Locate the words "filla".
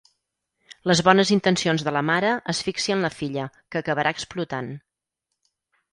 3.19-3.47